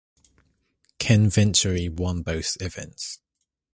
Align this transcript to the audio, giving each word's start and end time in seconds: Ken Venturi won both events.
Ken 0.97 1.29
Venturi 1.29 1.87
won 1.87 2.23
both 2.23 2.57
events. 2.59 3.19